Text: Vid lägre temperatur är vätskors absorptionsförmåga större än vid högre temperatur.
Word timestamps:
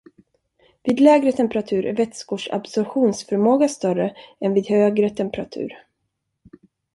Vid 0.83 0.99
lägre 0.99 1.31
temperatur 1.31 1.85
är 1.85 1.95
vätskors 1.95 2.49
absorptionsförmåga 2.49 3.67
större 3.67 4.15
än 4.39 4.53
vid 4.53 4.67
högre 4.67 5.09
temperatur. 5.09 5.73